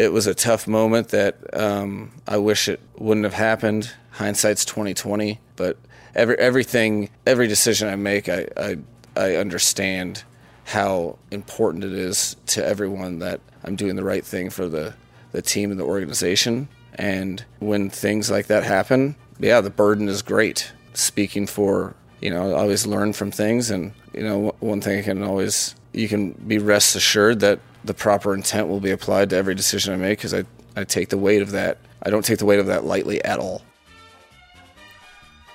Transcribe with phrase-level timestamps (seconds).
[0.00, 3.92] it was a tough moment that um, I wish it wouldn't have happened.
[4.12, 5.76] Hindsight's 2020, but
[6.14, 8.78] every everything every decision I make, I I,
[9.16, 10.24] I understand
[10.64, 14.94] how important it is to everyone that I'm doing the right thing for the
[15.32, 16.68] the team and the organization.
[16.94, 20.72] And when things like that happen, yeah, the burden is great.
[20.94, 23.70] Speaking for, you know, I always learn from things.
[23.70, 27.94] And, you know, one thing I can always, you can be rest assured that the
[27.94, 30.44] proper intent will be applied to every decision I make because I,
[30.76, 31.78] I take the weight of that.
[32.02, 33.62] I don't take the weight of that lightly at all.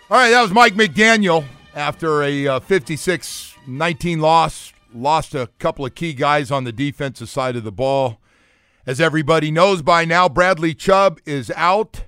[0.10, 4.72] All right, that was Mike McDaniel after a uh, 56 19 loss.
[4.94, 8.20] Lost a couple of key guys on the defensive side of the ball.
[8.86, 12.06] As everybody knows by now, Bradley Chubb is out.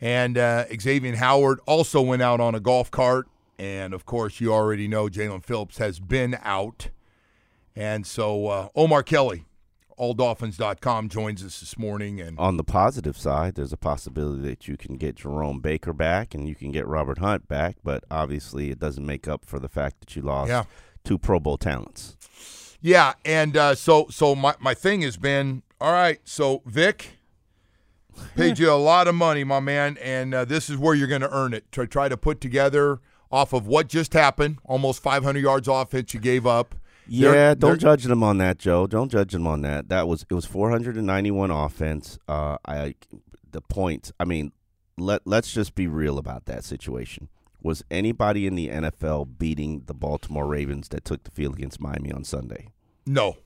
[0.00, 3.26] And uh, Xavier Howard also went out on a golf cart.
[3.58, 6.88] And of course, you already know Jaelan Phillips has been out.
[7.76, 9.44] And so uh, Omar Kelly,
[9.98, 12.20] alldolphins.com, joins us this morning.
[12.20, 16.34] And on the positive side, there's a possibility that you can get Jerome Baker back
[16.34, 17.76] and you can get Robert Hunt back.
[17.84, 20.64] But obviously, it doesn't make up for the fact that you lost Yeah.
[21.04, 22.16] two Pro Bowl talents.
[22.80, 26.20] Yeah, and uh, so so my, my thing has been all right.
[26.24, 27.18] So Vic
[28.36, 31.22] paid you a lot of money, my man, and uh, this is where you're going
[31.22, 31.70] to earn it.
[31.72, 33.00] To try to put together
[33.32, 36.74] off of what just happened, almost 500 yards offense you gave up.
[37.08, 38.86] Yeah, They're- don't they're- judge them on that, Joe.
[38.86, 39.88] Don't judge them on that.
[39.88, 42.18] That was it was 491 offense.
[42.28, 42.94] Uh, I
[43.50, 44.12] the points.
[44.18, 44.52] I mean,
[44.98, 47.28] let let's just be real about that situation.
[47.62, 52.12] Was anybody in the NFL beating the Baltimore Ravens that took the field against Miami
[52.12, 52.68] on Sunday?
[53.06, 53.36] No.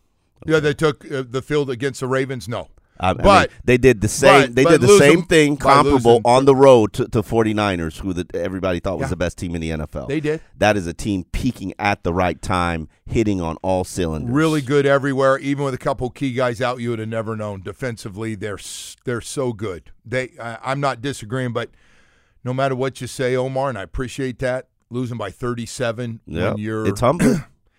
[0.46, 2.48] Yeah, they took uh, the field against the Ravens.
[2.48, 2.68] No.
[3.00, 4.48] I, I mean, But- they did the same.
[4.48, 6.22] but- they did the same thing, comparable losing.
[6.26, 9.10] on the road to, to 49ers, who the, everybody thought was Yeah.
[9.10, 10.06] the best team in the NFL.
[10.06, 10.40] They did.
[10.58, 14.30] That is a team peaking at the right time, hitting on all cylinders.
[14.30, 15.38] Really good everywhere.
[15.38, 17.62] Even with a couple key guys out, you would have never known.
[17.62, 18.58] Defensively, they're
[19.04, 19.90] they're so good.
[20.04, 21.70] They, I, I'm not disagreeing, but
[22.44, 24.66] no matter what you say, Omar, and I appreciate that.
[24.92, 27.36] Losing by 37 Yeah, when you're it's humble.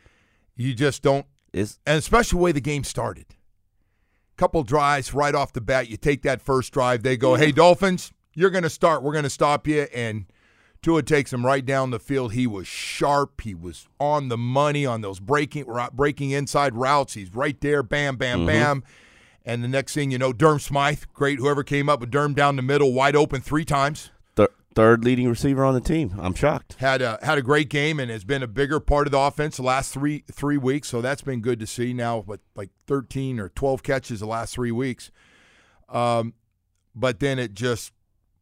[0.55, 3.25] you just don't it's and especially the way the game started.
[4.41, 8.11] Couple drives right off the bat, you take that first drive, they go, "Hey Dolphins,
[8.33, 9.03] you're going to start.
[9.03, 10.25] We're going to stop you." And
[10.81, 12.33] Tua takes him right down the field.
[12.33, 13.41] He was sharp.
[13.41, 17.13] He was on the money on those breaking breaking inside routes.
[17.13, 18.47] He's right there, bam, bam, mm-hmm.
[18.47, 18.83] bam.
[19.45, 21.37] And the next thing you know, Durham Smythe, great.
[21.37, 24.09] Whoever came up with Durham down the middle, wide open three times
[24.73, 26.15] third leading receiver on the team.
[26.19, 26.75] I'm shocked.
[26.79, 29.57] had a had a great game and has been a bigger part of the offense
[29.57, 30.87] the last three three weeks.
[30.87, 31.93] So that's been good to see.
[31.93, 35.11] Now, with like thirteen or twelve catches the last three weeks,
[35.89, 36.33] um,
[36.95, 37.93] but then it just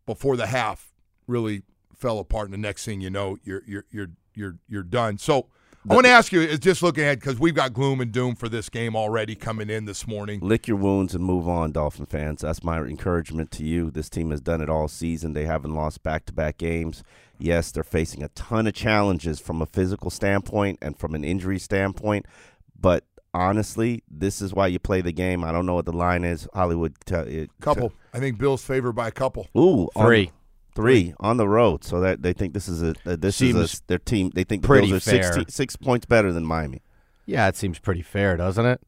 [0.05, 0.91] before the half
[1.27, 1.63] really
[1.95, 2.45] fell apart.
[2.45, 5.17] And the next thing you know, you're you're you're you're you're done.
[5.17, 5.47] So.
[5.89, 8.35] I want to ask you, is just looking ahead because we've got gloom and doom
[8.35, 10.39] for this game already coming in this morning.
[10.41, 12.41] Lick your wounds and move on, Dolphin fans.
[12.41, 13.89] That's my encouragement to you.
[13.89, 15.33] This team has done it all season.
[15.33, 17.03] They haven't lost back to back games.
[17.37, 21.59] Yes, they're facing a ton of challenges from a physical standpoint and from an injury
[21.59, 22.25] standpoint,
[22.79, 25.43] but honestly, this is why you play the game.
[25.43, 26.47] I don't know what the line is.
[26.53, 26.95] Hollywood.
[27.05, 29.47] T- it, Couple, I think Bill's favored by a couple.
[29.57, 30.05] Ooh, on-
[30.79, 31.03] Three.
[31.05, 31.83] three on the road.
[31.83, 34.31] So that they think this is a, uh, this is a, their team.
[34.33, 35.23] They think the pretty Bills are fair.
[35.23, 36.81] 16, six points better than Miami.
[37.25, 38.81] Yeah, it seems pretty fair, doesn't it?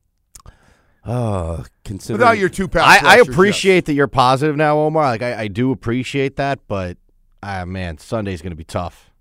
[1.05, 3.27] Oh, considering Without your two pass I, I rushers, yes.
[3.35, 5.03] appreciate that you're positive now, Omar.
[5.05, 6.97] Like I, I do appreciate that, but
[7.41, 9.11] ah man, Sunday's going to be tough.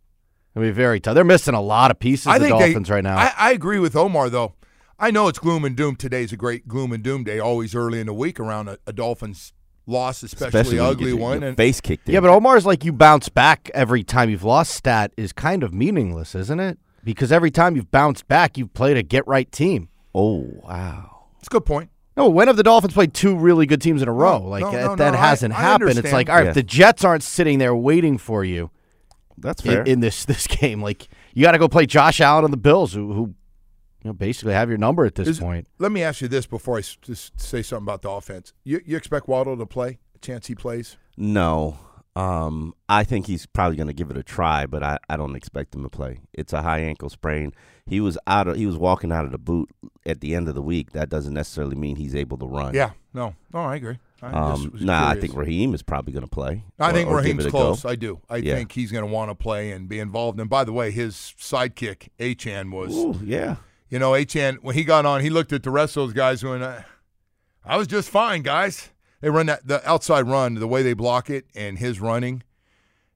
[0.54, 1.14] It'll be very tough.
[1.14, 2.26] They're missing a lot of pieces.
[2.26, 3.16] I the think they- Dolphins right now.
[3.16, 4.54] I, I agree with Omar though.
[4.98, 5.96] I know it's gloom and doom.
[5.96, 7.38] Today's a great gloom and doom day.
[7.38, 9.54] Always early in the week around a, a Dolphins
[9.90, 11.40] loss, especially, when you ugly get one.
[11.40, 12.14] your and face kicked in.
[12.14, 15.74] Yeah, but Omar's like you bounce back every time you've lost stat is kind of
[15.74, 16.78] meaningless, isn't it?
[17.04, 19.88] Because every time you've bounced back, you've played a get right team.
[20.14, 21.26] oh wow.
[21.38, 21.90] it's a good point.
[22.16, 24.38] No, when have the Dolphins played two really good teams in a row?
[24.40, 25.98] No, like no, that, no, that no, hasn't I happened.
[25.98, 26.52] It's like, all right, Yeah.
[26.52, 28.70] the Jets aren't sitting there waiting for you
[29.38, 29.82] That's in, fair.
[29.84, 32.92] in this this game, like you got to go play Josh Allen and the Bills,
[32.92, 33.34] who, who
[34.02, 35.66] you know basically have your number at this Is- point.
[35.78, 38.52] Let me ask you this before I s- just say something about the offense.
[38.64, 39.98] You, you expect Waddle to play?
[40.14, 40.96] A chance he plays?
[41.16, 41.78] No.
[42.16, 45.36] Um, I think he's probably going to give it a try, but I, I don't
[45.36, 46.18] expect him to play.
[46.34, 47.52] It's a high ankle sprain.
[47.86, 49.70] He was out of he was walking out of the boot
[50.04, 50.90] at the end of the week.
[50.92, 52.74] That doesn't necessarily mean he's able to run.
[52.74, 52.90] Yeah.
[53.14, 53.34] No.
[53.54, 53.98] No, I agree.
[54.22, 56.64] I Um, was nah, I think Raheem is probably going to play.
[56.80, 57.82] I or- think or give Raheem's a close.
[57.84, 57.88] Go.
[57.88, 58.20] I do.
[58.28, 58.56] I Yeah.
[58.56, 60.40] think he's going to want to play and be involved.
[60.40, 63.56] And by the way, his sidekick Achane was, Ooh, yeah.
[63.90, 66.42] You know, Achane when he got on, he looked at the rest of those guys
[66.42, 66.84] and went,
[67.64, 68.90] "I was just fine, guys."
[69.20, 72.44] They run that the outside run, the way they block it, and his running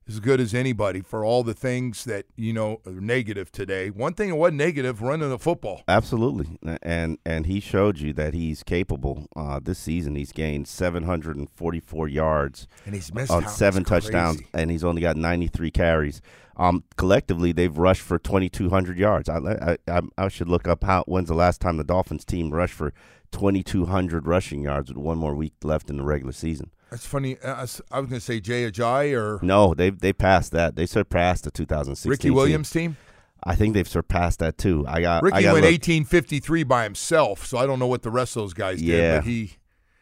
[0.07, 3.89] as good as anybody for all the things that you know are negative today.
[3.89, 5.83] One thing that wasn't negative, running the football.
[5.87, 9.27] Absolutely, and and he showed you that he's capable.
[9.35, 14.83] Uh, this season, he's gained 744 yards And he's missed on seven touchdowns, and he's
[14.83, 16.21] only got 93 carries.
[16.57, 19.27] Um, collectively, they've rushed for 2,200 yards.
[19.27, 22.73] I I I should look up how when's the last time the Dolphins team rushed
[22.75, 22.93] for
[23.31, 26.71] 2,200 rushing yards with one more week left in the regular season.
[26.91, 27.37] That's funny.
[27.39, 30.75] Uh, I was going to say Jay Ajayi or No, they they passed that.
[30.75, 32.09] They surpassed the 2016.
[32.09, 32.29] Ricky.
[32.29, 32.97] Williams' team.
[33.43, 34.85] I think they've surpassed that too.
[34.87, 38.09] I got I Ricky got went 1853 by himself, so I don't know what the
[38.11, 38.85] rest of those guys did.
[38.87, 39.17] Yeah.
[39.17, 39.53] But he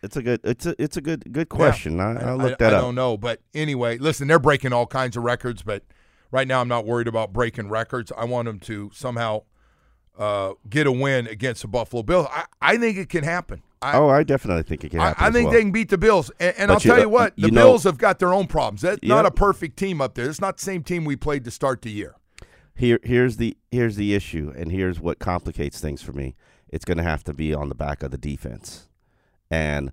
[0.03, 0.41] It's a good.
[0.43, 1.99] It's a it's a good good question.
[1.99, 2.81] I, I, I'll look I- that I up.
[2.83, 5.83] don't know, but anyway, listen, they're breaking all kinds of records, but
[6.31, 8.11] right now I'm not worried about breaking records.
[8.17, 9.43] I want them to somehow
[10.17, 12.27] uh, get a win against the Buffalo Bills.
[12.31, 13.61] I, I think it can happen.
[13.81, 15.23] I, Oh, I definitely think it can I, happen.
[15.23, 15.53] I as think well.
[15.53, 17.63] they can beat the Bills, and, and I'll you- tell you what, you the know-
[17.65, 18.81] Bills have got their own problems.
[18.81, 20.29] That's not a perfect team up there.
[20.29, 22.15] It's not the same team we played to start the year.
[22.75, 26.35] Here, here's the here's the issue, and here's what complicates things for me.
[26.69, 28.87] It's going to have to be on the back of the defense,
[29.51, 29.91] and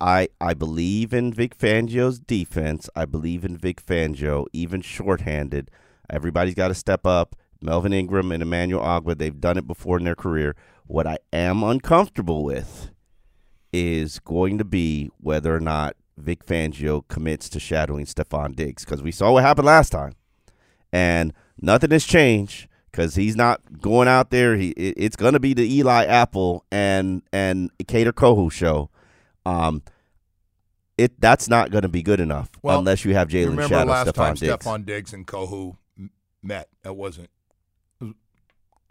[0.00, 2.90] I I believe in Vic Fangio's defense.
[2.94, 5.70] I believe in Vic Fangio, even shorthanded.
[6.10, 7.34] Everybody's got to step up.
[7.60, 10.54] Melvin Ingram and Emmanuel Ogbah, they've done it before in their career.
[10.86, 12.90] What I am uncomfortable with
[13.72, 19.02] is going to be whether or not Vic Fangio commits to shadowing Stefon Diggs because
[19.02, 20.14] we saw what happened last time,
[20.92, 24.56] and nothing has changed because he's not going out there.
[24.56, 28.90] He it, it's going to be the Eli Apple and and Kader Kohou show.
[29.46, 29.82] Um,
[30.96, 34.12] it that's not going to be good enough Well, unless you have Jalen remember shadow
[34.12, 34.64] time Stefon Diggs.
[34.64, 35.76] Stefon Diggs and Kohou
[36.42, 36.68] met?
[36.82, 37.30] That wasn't.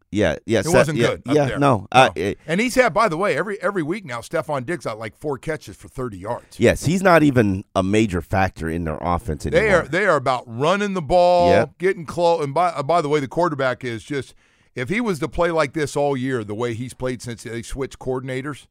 [0.09, 1.21] Yeah, yeah, It Seth- wasn't yeah, good.
[1.25, 1.59] yeah, there.
[1.59, 2.21] no, uh, No.
[2.21, 5.18] it- and he's had, by the way, every every week now, Stefon Diggs got like
[5.18, 6.57] four catches for thirty yards.
[6.59, 9.62] yes, he's not even a major factor in their offense anymore.
[9.62, 11.77] They are they are about running the ball, Yep.
[11.77, 12.44] getting close.
[12.44, 14.33] And by uh, by the way, the quarterback is just
[14.75, 17.62] if he was to play like this all year, the way he's played since they
[17.62, 18.68] switched coordinators,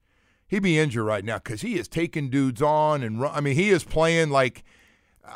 [0.47, 3.33] he'd be injured right now because he is taking dudes on and run.
[3.35, 4.65] I mean, he is playing like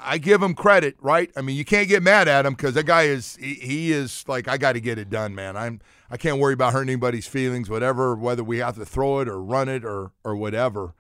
[0.01, 1.31] I give him credit, right?
[1.37, 4.25] I mean, you can't get mad at him because that guy is he, he is
[4.29, 5.57] like I got to get it done, man.
[5.57, 9.29] I'm I can't worry about hurting anybody's feelings, whatever, whether we have to throw it
[9.29, 10.95] or run it or or whatever.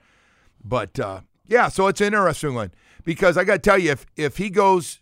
[0.64, 2.72] But uh, yeah, so it's an interesting one
[3.04, 5.00] because I got to tell you, if if he goes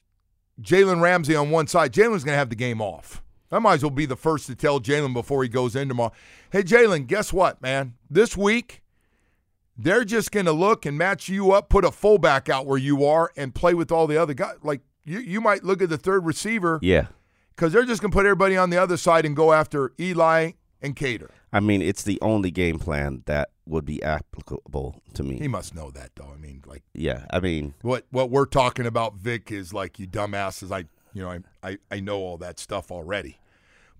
[0.61, 3.23] Jalen Ramsey on one side, Jalen's going to have the game off.
[3.51, 6.13] I might as well be the first to tell Jalen before he goes in tomorrow.
[6.51, 7.95] Hey, Jalen, guess what, man?
[8.11, 8.83] This week,
[9.79, 13.05] they're just going to look and match you up, put a fullback out where you
[13.05, 14.57] are, and play with all the other guys.
[14.63, 17.07] Like you, you might look at the third receiver yeah.
[17.55, 20.53] because they're just going to put everybody on the other side and go after Eli
[20.83, 21.31] and Kader.
[21.53, 25.39] I mean, it's the only game plan that would be applicable to me.
[25.39, 26.31] He must know that, though.
[26.35, 30.07] I mean, like yeah, I mean, what what we're talking about, Vic, is like you
[30.07, 30.71] dumbasses.
[30.71, 33.39] I you know I I, I know all that stuff already,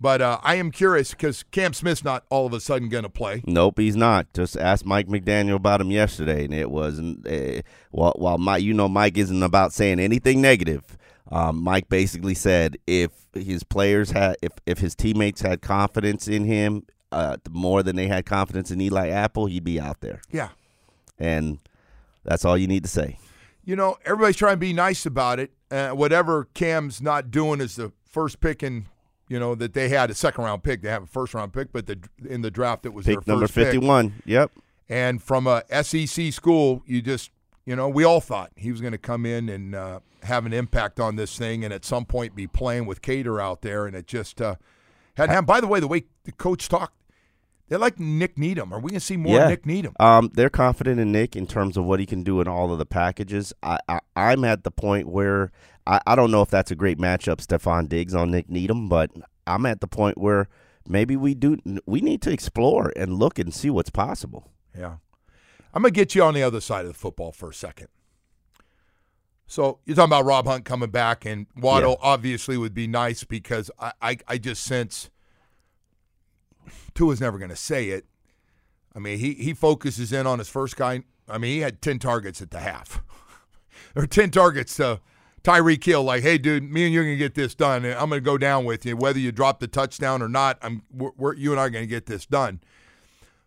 [0.01, 3.09] but uh, I am curious because Cam Smith's not all of a sudden going to
[3.09, 3.43] play.
[3.45, 4.31] nope, he's not.
[4.33, 7.27] Just asked Mike McDaniel about him yesterday, and it wasn't.
[7.27, 10.97] Uh, while, while Mike, you know, Mike isn't about saying anything negative.
[11.31, 16.45] Um, Mike basically said if his players had, if if his teammates had confidence in
[16.45, 20.49] him, uh, more than they had confidence in Eli Apple, he'd be out there, Yeah,
[21.19, 21.59] and
[22.23, 23.17] that's all you need to say.
[23.63, 25.51] you know everybody's trying to be nice about it.
[25.69, 28.85] Uh, whatever Cam's not doing is the first pick in.
[29.29, 30.81] You know that they had a second round pick.
[30.81, 33.33] They have a first round pick, but the in the draft it was Pick their
[33.33, 33.65] number first pick.
[33.65, 34.21] fifty-one.
[34.25, 34.51] Yep.
[34.89, 37.29] And from a SEC school, you just,
[37.63, 40.53] you know, we all thought he was going to come in and uh, have an
[40.53, 43.85] impact on this thing and at some point be playing with Kader out there.
[43.85, 44.55] And it just uh,
[45.13, 45.45] hadn't happened.
[45.47, 46.95] By the way, the way the coach talked,
[47.67, 48.73] They like Nick Needham.
[48.73, 49.47] Are we going to see more yeah.
[49.47, 49.93] Nick Needham?
[49.99, 52.79] Um, they're confident in Nick in terms of what he can do in all of
[52.79, 53.53] the packages.
[53.61, 55.51] I, I I'm at the point where
[55.89, 59.09] I, I don't know if that's a great matchup, Stefon Diggs on Nick Needham, but
[59.47, 60.47] I'm at the point where
[60.87, 64.51] maybe we do we need to explore and look and see what's possible.
[64.77, 64.97] Yeah.
[65.73, 67.87] I'm going to get you on the other side of the football for a second.
[69.45, 72.09] So you're talking about Rob Hunt coming back, and Waddle Yeah.
[72.09, 75.09] obviously would be nice because I, I, I just sense
[76.93, 78.05] Tua's never going to say it.
[78.95, 81.01] I mean, he, he focuses in on his first guy.
[81.27, 83.01] I mean, he had 10 targets at the half,
[83.95, 84.99] or 10 targets to
[85.43, 86.03] Tyreek Hill.
[86.03, 87.85] Like, hey, dude, me and you're going to get this done.
[87.85, 88.95] And I'm going to go down with you.
[88.95, 91.83] Whether you drop the touchdown or not, I'm, we're, we're, you and I are going
[91.83, 92.59] to get this done.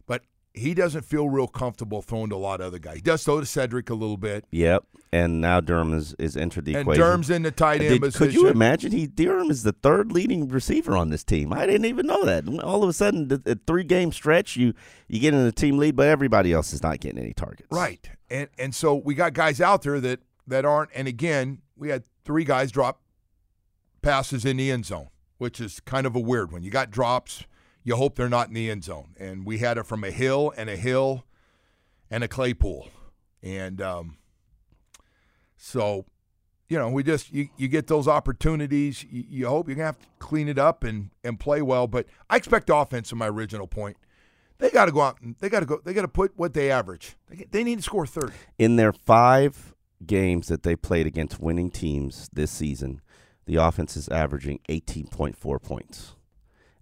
[0.07, 0.23] But
[0.55, 2.97] he doesn't feel real comfortable throwing to a lot of other guys.
[2.97, 4.45] He does throw to Cedric a little bit.
[4.51, 4.85] Yep.
[5.15, 7.03] And now Durham is, is entered the And equation.
[7.03, 8.27] Durham's in the tight end Did- position.
[8.27, 11.53] could you imagine he Durham is the third leading receiver on this team?
[11.53, 12.49] I didn't even know that.
[12.63, 14.73] All of a sudden, the, the three game stretch, you
[15.09, 17.69] you get in the team lead, but everybody else is not getting any targets.
[17.71, 18.09] Right.
[18.31, 22.05] And and so we got guys out there that that aren't and again, we had
[22.25, 23.03] three guys drop
[24.03, 25.09] passes in the end zone,
[25.39, 26.63] which is kind of a weird one.
[26.63, 27.45] You got drops,
[27.83, 29.17] you hope they're not in the end zone.
[29.19, 31.25] And we had it from a hill and a hill
[32.09, 32.89] and a Claypool.
[33.43, 34.19] And um
[35.57, 36.07] so
[36.69, 39.03] you know, we just you, you get those opportunities.
[39.03, 41.89] You, you hope you're gonna have to clean it up and and play well.
[41.89, 43.11] But I expect offense.
[43.11, 43.97] In my original point,
[44.59, 45.21] they got to go out.
[45.21, 45.81] and They got to go.
[45.85, 47.17] They got to put what they average.
[47.29, 48.35] They, they need to score thirty.
[48.57, 49.75] In their five
[50.07, 53.01] games that they played against winning teams this season,
[53.47, 56.15] the offense is averaging 18.4 points.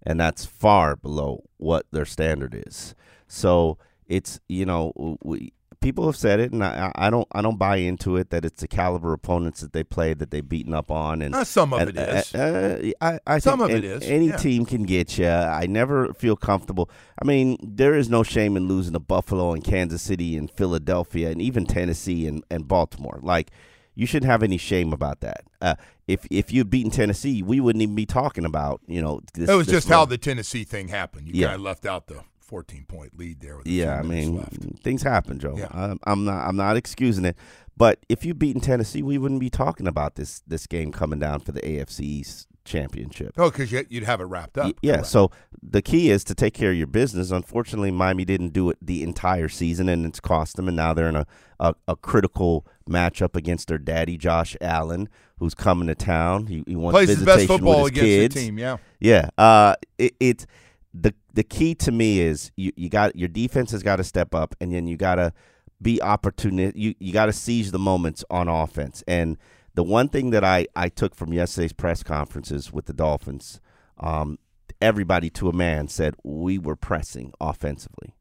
[0.03, 2.95] And that's far below what their standard is.
[3.27, 7.57] So it's, you know, we, people have said it, and I, I don't I don't
[7.57, 10.89] buy into it that it's the caliber opponents that they played that they've beaten up
[10.91, 11.21] on.
[11.21, 12.33] And Uh, some of and, it is.
[12.33, 14.37] Uh, uh, I, I Some of it is, Any yeah.
[14.37, 15.27] team can get you.
[15.27, 16.89] I never feel comfortable.
[17.21, 21.29] I mean, there is no shame in losing to Buffalo and Kansas City and Philadelphia
[21.31, 23.19] and even Tennessee and, and Baltimore.
[23.21, 23.51] Like,
[23.95, 25.43] you shouldn't have any shame about that.
[25.61, 25.75] Uh,
[26.07, 29.21] if if you'd beaten Tennessee, we wouldn't even be talking about you know.
[29.33, 31.27] This, It was just how the Tennessee thing happened.
[31.27, 31.47] You Yeah.
[31.47, 33.61] kind of left out the 14 point lead there.
[33.63, 34.83] Yeah, I mean, left.
[34.83, 35.55] things happen, Joe.
[35.57, 35.69] Yeah.
[35.71, 36.45] I'm, I'm not.
[36.45, 37.37] I'm not excusing it.
[37.77, 41.39] But if you beaten Tennessee, we wouldn't be talking about this this game coming down
[41.39, 43.33] for the AFC East championship.
[43.37, 44.75] oh, because you'd have it wrapped up.
[44.81, 44.95] Yeah.
[44.95, 45.07] Correct.
[45.07, 45.31] So
[45.63, 47.31] the key is to take care of your business.
[47.31, 50.67] Unfortunately, Miami didn't do it the entire season, and it's cost them.
[50.67, 51.25] And now they're in a,
[51.61, 55.07] a, a critical matchup against their daddy, Josh Allen,
[55.39, 56.47] who's coming to town.
[56.47, 58.35] He, he wants plays his best football with his against kids.
[58.35, 58.59] the team.
[58.59, 58.77] Yeah.
[58.99, 59.29] Yeah.
[59.37, 60.45] Uh, it, it
[60.93, 64.35] the the key to me is you, you got your defense has got to step
[64.35, 65.33] up, and then you got to
[65.81, 66.73] be opportunistic.
[66.75, 69.03] You you got to seize the moments on offense.
[69.07, 69.37] And
[69.73, 73.61] the one thing that I I took from yesterday's press conferences with the Dolphins,
[73.97, 74.37] um,
[74.81, 78.15] everybody to a man said we were pressing offensively.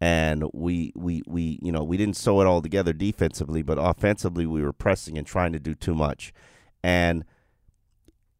[0.00, 4.46] And we, we, we, you know, we didn't sew it all together defensively, but offensively
[4.46, 6.32] we were pressing and trying to do too much.
[6.82, 7.24] And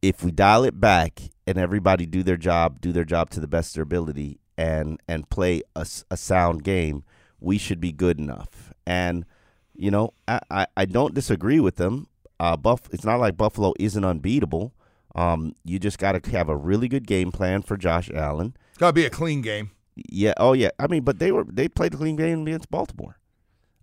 [0.03, 3.47] if we dial it back and everybody do their job, do their job to the
[3.47, 7.03] best of their ability, and and play a, a sound game,
[7.39, 8.73] we should be good enough.
[8.85, 9.25] And
[9.73, 12.07] you know, I, I, I don't disagree with them.
[12.39, 14.73] Uh, Buff, it's not like Buffalo isn't unbeatable.
[15.15, 18.55] Um, you just got to have a really good game plan for Josh Allen.
[18.69, 19.71] It's got to be a clean game.
[19.95, 20.33] Yeah.
[20.37, 20.71] Oh yeah.
[20.79, 23.19] I mean, but they were they played a clean game against Baltimore.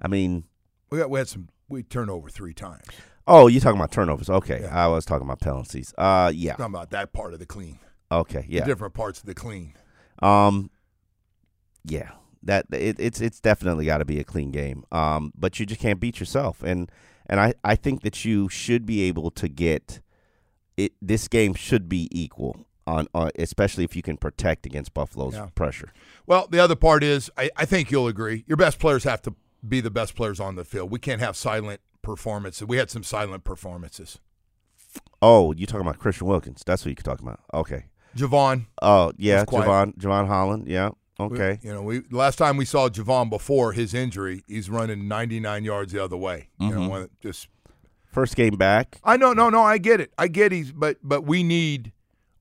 [0.01, 0.45] I mean,
[0.91, 2.85] We got we had some we turned over three times.
[3.27, 4.29] Oh, you talking about turnovers?
[4.31, 4.85] Okay, Yeah.
[4.85, 5.95] I was talking about penalties.
[5.97, 6.53] Uh, yeah.
[6.53, 7.79] Talking about that part of the clean.
[8.13, 8.65] Okay, The yeah.
[8.65, 9.75] different parts of the clean.
[10.23, 10.71] Um,
[11.85, 12.11] yeah,
[12.43, 14.85] that it, it's it's definitely got to be a clean game.
[14.93, 16.91] Um, but you just can't beat yourself, and
[17.27, 20.01] and I I think that you should be able to get
[20.77, 20.93] it.
[21.01, 25.49] This game should be equal on, on especially if you can protect against Buffalo's Yeah.
[25.55, 25.93] pressure.
[26.27, 28.45] Well, the other part is I, I think you'll agree.
[28.47, 29.35] Your best players have to
[29.67, 30.91] be the best players on the field.
[30.91, 32.67] We can't have silent performances.
[32.67, 34.19] We had some silent performances.
[35.23, 36.63] Oh, you talking about Christian Wilkins?
[36.67, 37.41] That's what you're talking about.
[37.53, 37.85] Okay.
[38.17, 38.67] Jevon.
[38.83, 40.67] Oh yeah, Jevon Jevon Holland.
[40.67, 40.91] Yeah.
[41.19, 41.59] we- Okay.
[41.63, 45.93] you know, we last time we saw Jevon before his injury, he's running 99 yards
[45.93, 46.49] the other way.
[46.59, 47.09] You know, Mhm.
[47.23, 47.49] just
[48.11, 48.99] First game back.
[49.05, 50.13] I know, no, no, I get it.
[50.19, 51.93] I get he's, but but we need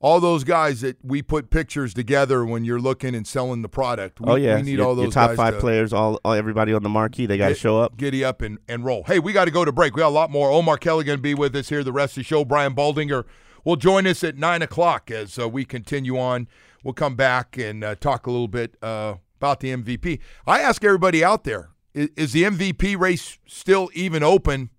[0.01, 4.21] all those guys that we put pictures together when you're looking and selling the product.
[4.21, 4.55] We, oh yeah.
[4.55, 5.91] we need your, all your those top guys five to players.
[5.91, 7.25] All, all everybody on the marquee.
[7.25, 7.97] They got to show up.
[7.97, 9.03] giddy up and, and roll.
[9.03, 9.95] Hey, we got to go to break.
[9.95, 10.49] We got a lot more.
[10.51, 12.45] Omar Kelly going to be with us here the rest of the show.
[12.45, 13.25] Brian Baldinger
[13.65, 16.47] will join us at nine o'clock as uh, we continue on.
[16.83, 20.19] We'll come back and uh, talk a little bit uh, about the MVP.
[20.47, 24.69] I ask everybody out there: is, is the MVP race still even open?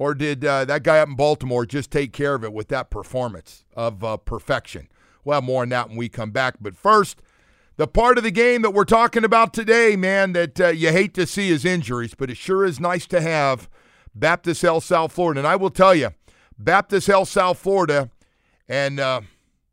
[0.00, 2.88] Or did uh, that guy up in Baltimore just take care of it with that
[2.88, 4.88] performance of uh, perfection?
[5.24, 6.54] We'll have more on that when we come back.
[6.58, 7.20] But first,
[7.80, 11.14] The part of the game that we're talking about today, man, that uh, you hate
[11.14, 13.70] to see is injuries, but it sure is nice to have
[14.14, 15.40] Baptist Health South Florida.
[15.40, 16.10] And I will tell you,
[16.58, 18.10] Baptist Health South Florida
[18.68, 19.22] and uh,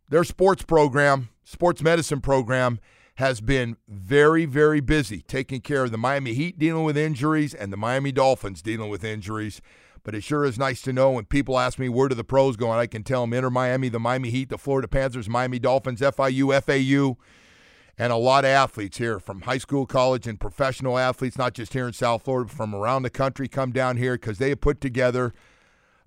[0.08, 2.80] their sports program, sports medicine program,
[3.16, 7.74] has been very, very busy taking care of the Miami Heat dealing with injuries and
[7.74, 9.60] the Miami Dolphins dealing with injuries.
[10.08, 12.56] But it sure is nice to know when people ask me where do the pros
[12.56, 16.00] going, I can tell them Inter Miami, the Miami Heat, the Florida Panthers, Miami Dolphins,
[16.00, 17.18] FIU, FAU,
[17.98, 21.74] and a lot of athletes here from high school, college, and professional athletes, not just
[21.74, 24.62] here in South Florida, but from around the country come down here because they have
[24.62, 25.34] put together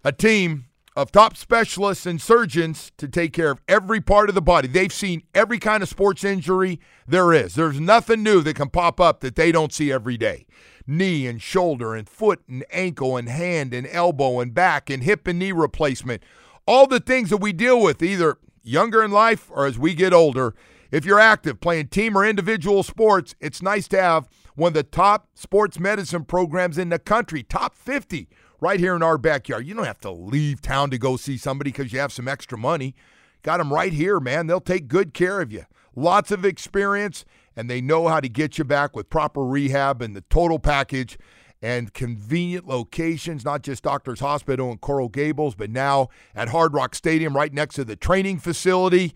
[0.03, 0.65] a team
[0.97, 4.67] of top specialists and surgeons to take care of every part of the body.
[4.67, 7.55] They've seen every kind of sports injury there is.
[7.55, 10.47] There's nothing new that can pop up that they don't see every day.
[10.91, 15.27] Knee and shoulder and foot and ankle and hand and elbow and back and hip
[15.27, 16.23] and knee replacement.
[16.67, 20.13] All the things that we deal with either younger in life or as we get
[20.13, 20.55] older.
[20.91, 24.83] If you're active playing team or individual sports, it's nice to have one of the
[24.83, 28.29] top sports medicine programs in the country, top 50
[28.61, 29.67] right here in our backyard.
[29.67, 32.59] You don't have to leave town to go see somebody because you have some extra
[32.59, 32.95] money.
[33.43, 34.47] Got them right here, man.
[34.47, 35.65] They'll take good care of you.
[35.97, 37.25] Lots of experience,
[37.61, 41.19] and they know how to get you back with proper rehab and the total package
[41.61, 46.95] and convenient locations, not just Doctors Hospital and Coral Gables, but now at Hard Rock
[46.95, 49.13] Stadium right next to the training facility.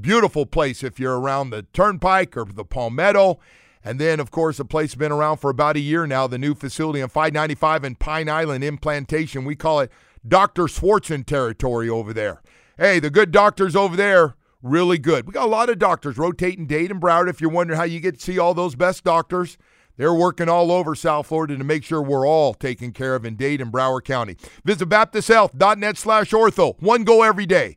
[0.00, 3.40] Beautiful place if you're around the Turnpike or the Palmetto.
[3.82, 6.38] And then, of course, the place has been around for about a year now, the
[6.38, 9.44] new facility on 595 in Pine Island in Plantation.
[9.44, 9.90] We call it
[10.26, 10.66] Dr.
[10.66, 12.40] Swartzen territory over there.
[12.78, 15.26] Hey, the good doctors over there, really good.
[15.26, 17.28] We got a lot of doctors rotating Dade and Broward.
[17.28, 19.56] If you're wondering how you get to see all those best doctors,
[19.96, 23.36] they're working all over South Florida to make sure we're all taken care of in
[23.36, 24.36] Dade and Broward County.
[24.64, 26.80] Visit baptisthealth.net slash ortho.
[26.80, 27.76] One go every day.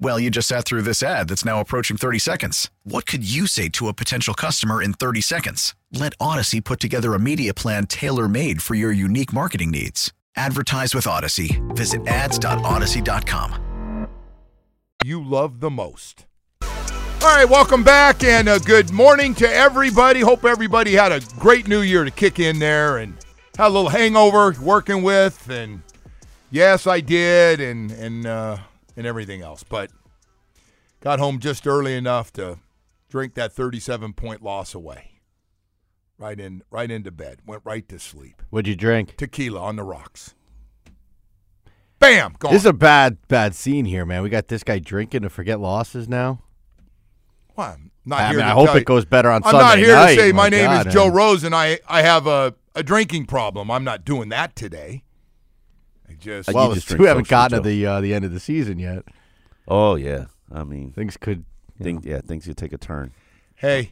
[0.00, 2.70] Well, you just sat through this ad that's now approaching 30 seconds.
[2.84, 5.74] What could you say to a potential customer in 30 seconds?
[5.92, 10.12] Let Audacy put together a media plan tailor made for your unique marketing needs.
[10.36, 11.58] Advertise with Audacy.
[11.76, 14.06] Visit ads.audacy.com.
[15.04, 16.26] You love the most.
[16.62, 20.20] All right, welcome back and a good morning to everybody.
[20.20, 23.14] Hope everybody had a great new year to kick in there and
[23.56, 25.50] had a little hangover working with.
[25.50, 25.82] And
[26.52, 28.58] yes, I did, and and uh,
[28.98, 29.62] and everything else.
[29.62, 29.90] But
[31.00, 32.58] got home just early enough to
[33.08, 35.12] drink that 37 point loss away.
[36.18, 37.38] Right in, right into bed.
[37.46, 38.42] Went right to sleep.
[38.50, 39.16] What'd you drink?
[39.16, 40.34] Tequila on the rocks.
[42.00, 42.52] Bam, gone.
[42.52, 44.22] This is a bad, bad scene here, man.
[44.22, 46.42] We got this guy drinking to forget losses now.
[47.54, 49.50] Well, I'm not I, here mean, to I hope it you- goes better on I'm
[49.50, 50.14] Sunday not here night.
[50.16, 51.14] to say my, name God, is Joe man.
[51.14, 53.70] Rose and I, I have a, a drinking problem.
[53.70, 55.04] I'm not doing that today.
[56.20, 59.04] Just Well, just two haven't gotten to the uh, the end of the season yet.
[59.66, 61.44] Oh yeah, I mean, Things could.
[61.82, 62.10] think know.
[62.12, 63.12] yeah, things could take a turn.
[63.56, 63.90] hey.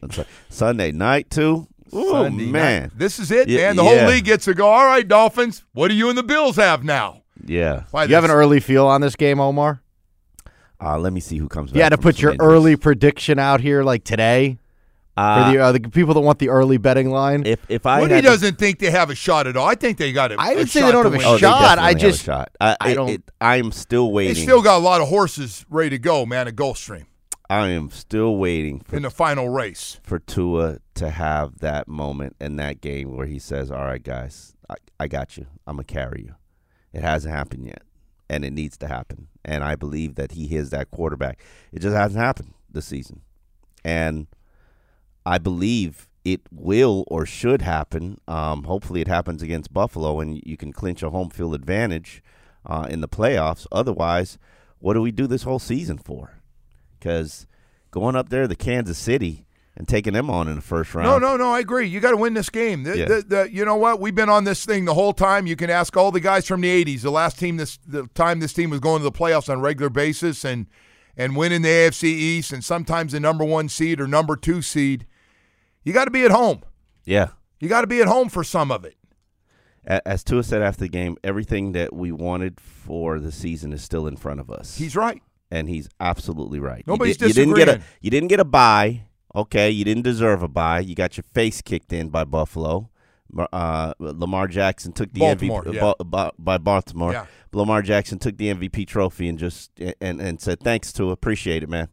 [0.49, 1.67] Sunday night too.
[1.93, 2.51] Oh Sunday night.
[2.51, 3.75] man, This is it, Yeah, man.
[3.77, 3.99] The yeah.
[3.99, 4.67] whole league gets to go.
[4.67, 5.63] All right, Dolphins.
[5.73, 7.21] What do you and the Bills have now?
[7.45, 7.83] yeah.
[7.91, 9.81] Why You have an early feel on this game, Omar?
[10.81, 11.71] Uh, let me see who comes.
[11.73, 12.47] You had to put your injuries.
[12.47, 14.57] early prediction out here like today
[15.17, 17.45] Uh, for the, uh, the people that want the early betting line.
[17.45, 19.67] if if I Woody doesn't think they have a shot at all.
[19.67, 20.37] I think they got it.
[20.39, 21.61] I would a say they don't have a oh, shot.
[21.61, 22.49] definitely I have a just- shot.
[22.61, 24.35] I, I don't- it- I am still waiting.
[24.35, 27.05] They still got a lot of horses ready to go, man, at Gulfstream
[27.49, 29.99] I am still waiting for in the final race.
[30.03, 34.53] for Tua to have that moment in that game where he says, "All right, guys,
[34.69, 35.47] I, I got you.
[35.65, 36.35] I'm gonna carry you."
[36.91, 37.83] It hasn't happened yet,
[38.29, 39.27] and it needs to happen.
[39.45, 41.41] And I believe that he is that quarterback.
[41.71, 43.21] It just hasn't happened this season,
[43.83, 44.27] and
[45.27, 48.19] I believe it will or should happen.
[48.27, 52.23] Um, hopefully, it happens against Buffalo, and you can clinch a home field advantage
[52.65, 53.67] uh, in the playoffs.
[53.71, 54.37] Otherwise,
[54.79, 56.39] what do we do this whole season for?
[56.97, 57.45] Because
[57.91, 61.07] going up there to Kansas City and taking them on in the first round.
[61.07, 61.51] No, no, no.
[61.53, 61.87] I agree.
[61.87, 62.83] You got to win this game.
[62.83, 63.05] The, Yeah.
[63.05, 63.99] the, the, you know what?
[63.99, 65.45] We've been on this thing the whole time.
[65.45, 67.01] You can ask all the guys from the '80s.
[67.01, 69.61] The last team, this the time this team was going to the playoffs on a
[69.61, 70.67] regular basis and
[71.15, 75.05] and winning the AFC East and sometimes the number one seed or number two seed.
[75.87, 76.63] You got to be at home.
[77.05, 77.29] Yeah.
[77.61, 78.95] You got to be at home for some of it.
[79.85, 84.05] As Tua said after the game, everything that we wanted for the season is still
[84.05, 84.75] in front of us.
[84.75, 85.21] He's right.
[85.49, 86.79] and he's absolutely right.
[86.85, 89.03] You Nobody's did- you didn't get a you didn't get a bye.
[89.33, 90.81] Okay, you didn't deserve a bye.
[90.81, 92.89] You got your face kicked in by Buffalo.
[93.53, 95.93] Uh, Lamar Jackson took the Baltimore, MVP yeah.
[95.99, 97.13] Ba- Ba- by Baltimore.
[97.13, 97.25] Yeah.
[97.53, 99.71] Lamar Jackson took the MVP trophy and just
[100.01, 101.87] and and said thanks to appreciate it, man.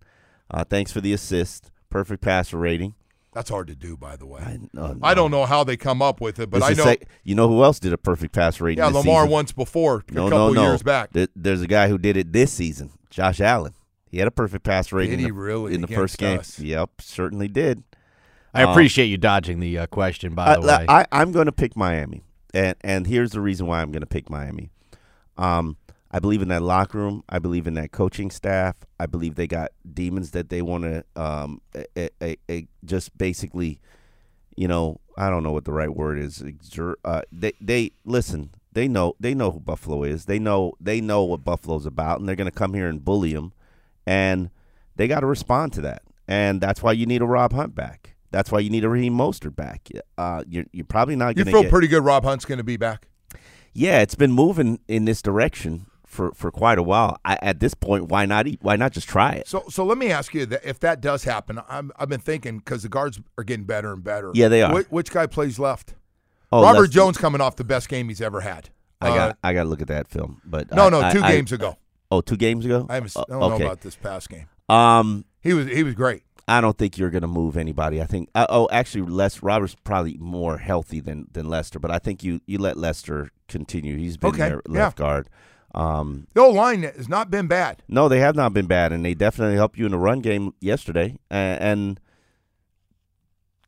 [0.50, 1.70] Uh, thanks for the assist.
[1.90, 2.96] Perfect passer rating.
[3.35, 4.40] That's hard to do, by the way.
[4.40, 6.85] I, no, I don't know how they come up with it, but This I know.
[6.85, 8.79] sec- you know who else did a perfect pass rating?
[8.83, 9.31] yeah, this Lamar season?
[9.33, 10.62] once before, a No, couple no, no.
[10.70, 11.11] years back.
[11.12, 13.75] There- There's a guy who did it this season, Josh Allen.
[14.09, 16.38] He had a perfect pass rating Did in he the, really in the first game.
[16.38, 16.61] us?
[16.61, 17.83] Yep, certainly did.
[18.55, 20.87] I Um, appreciate you dodging the uh, question, by I, the way.
[20.88, 22.23] I, I'm going to pick Miami,
[22.55, 24.70] and and here's the reason why I'm going to pick Miami.
[25.37, 25.77] Um,
[26.12, 27.25] I believe in that locker room.
[27.29, 28.77] I believe in that coaching staff.
[29.04, 33.78] I believe they got demons that they want to um, a, a, a, just basically,
[34.56, 36.40] you know, I don't know what the right word is.
[36.40, 38.48] Exert, uh, they they listen.
[38.72, 40.24] They know they know who Buffalo is.
[40.24, 43.34] They know they know what Buffalo's about, and they're going to come here and bully
[43.34, 43.52] them,
[44.06, 44.48] and
[44.96, 46.00] they got to respond to that.
[46.26, 48.14] And that's why you need a Rob Hunt back.
[48.30, 49.86] That's why you need a Raheem Mostert back.
[50.16, 51.70] Uh, you're you're probably not You going to feel get.
[51.70, 52.02] pretty good.
[52.02, 53.06] Rob Hunt's going to be back.
[53.74, 57.18] yeah, it's been moving in this direction for, for quite a while.
[57.24, 58.61] I, at this point, why not eat?
[58.62, 59.48] Why not just try it?
[59.48, 62.59] So, so let me ask you that if that does happen, I'm, I've been thinking
[62.59, 64.31] because the guards are getting better and better.
[64.35, 64.72] Yeah, they are.
[64.72, 65.94] Which, which guy plays left?
[66.53, 68.70] Oh, Robert Jones coming off the best game he's ever had.
[69.00, 70.40] I Uh, got I got to look at that film.
[70.44, 71.77] But no, I- no, two I- games ago.
[72.11, 72.87] Oh, two games ago.
[72.88, 73.59] I, haven't, Uh, I don't okay.
[73.59, 74.46] know about this past game.
[74.68, 76.22] Um, He was he was great.
[76.46, 78.00] I don't think you're going to move anybody.
[78.03, 78.29] I think.
[78.35, 82.40] Uh, oh, actually, Les Robert's probably more healthy than than Lester, but I think you
[82.46, 83.96] you let Lester continue.
[83.96, 84.85] He's been Okay, there yeah.
[84.85, 85.29] left guard.
[85.74, 87.82] Um, The old line has not been bad.
[87.88, 90.54] no, they have not been bad, and they definitely helped you in the run game
[90.60, 91.18] yesterday.
[91.30, 92.00] And, and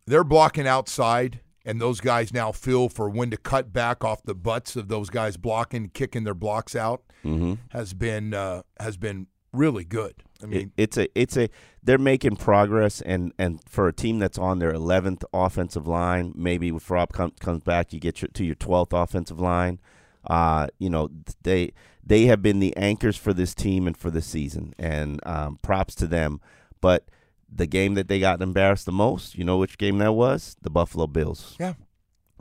[0.07, 4.35] They're blocking outside, and those guys now feel for when to cut back off the
[4.35, 7.03] butts of those guys blocking, kicking their blocks out.
[7.25, 7.59] mhm.
[7.71, 10.15] Has been uh, has been really good.
[10.43, 11.49] I mean, it, it's a it's a
[11.83, 16.69] they're making progress and and for a team that's on their 11th offensive line maybe
[16.69, 19.81] if rob com- comes back you get your, to your 12th offensive line
[20.29, 21.09] uh you know
[21.43, 21.73] they
[22.05, 25.95] they have been the anchors for this team and for the season and um, props
[25.95, 26.41] to them
[26.81, 27.09] but
[27.53, 30.71] the game that they got embarrassed the most you know which game that was the
[30.71, 31.75] buffalo bills yeah.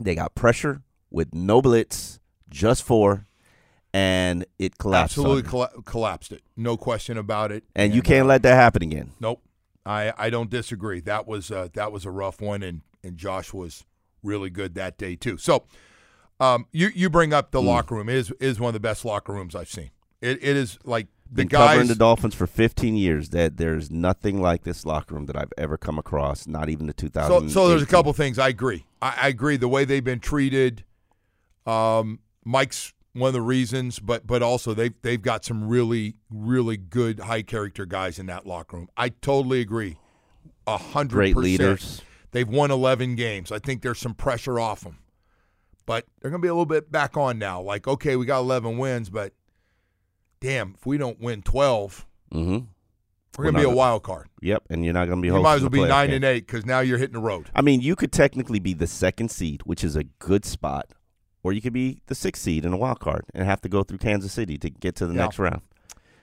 [0.00, 2.18] they got pressure with no blitz
[2.48, 3.26] just four
[3.92, 6.42] and it collapsed absolutely colla- collapsed it.
[6.56, 7.64] No question about it.
[7.74, 9.42] and you uh, can't let that happen again Nope.
[9.86, 11.00] I, I don't disagree.
[11.00, 13.84] That was uh, that was a rough one, and, and Josh was
[14.22, 15.38] really good that day too.
[15.38, 15.64] So,
[16.40, 17.66] um, you you bring up the Hmm.
[17.68, 19.90] locker room it is is one of the best locker rooms I've seen.
[20.20, 23.30] It it is like the been covering the Dolphins for 15 years.
[23.30, 26.46] That there's nothing like this locker room that I've ever come across.
[26.46, 27.48] Not even the 2000.
[27.48, 28.84] so so there's a couple things I agree.
[29.02, 30.84] I, I agree the way they've been treated.
[31.66, 36.76] Um, Mike's one of the reasons, but but also they they've got some really really
[36.76, 38.88] good high character guys in that locker room.
[38.96, 39.96] I totally agree.
[40.66, 42.02] A hundred Great leaders.
[42.32, 43.50] They've won 11 games.
[43.50, 44.98] I think there's some pressure off them.
[45.86, 47.60] But they're going to be a little bit back on now.
[47.62, 49.32] Like, okay, we got 11 wins, but
[50.40, 52.50] damn, if we don't win 12, Mm-hmm.
[52.50, 52.64] we're
[53.38, 54.26] We're going to be a wild card.
[54.42, 55.28] Yep, and you're not going to be.
[55.28, 56.16] You might as well be 9 game.
[56.16, 57.48] and 8 because now you're hitting the road.
[57.54, 60.88] I mean, you could technically be the second seed, which is a good spot,
[61.44, 63.84] or you could be the sixth seed in a wild card and have to go
[63.84, 65.20] through Kansas City to get to the Yeah.
[65.22, 65.62] next round.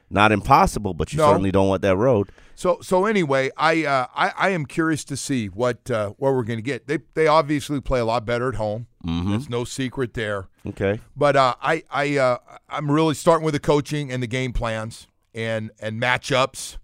[0.09, 1.27] Not impossible, but you No.
[1.29, 2.29] certainly don't want that road.
[2.55, 6.43] So so anyway, I uh, I, I am curious to see what uh, what we're
[6.43, 6.85] going to get.
[6.87, 8.85] They they obviously play a lot better at home.
[9.05, 9.29] Mhm.
[9.31, 10.47] There's no secret there.
[10.67, 10.99] Okay.
[11.15, 12.37] But uh, I I uh,
[12.69, 16.77] I'm really starting with the coaching and the game plans and and matchups,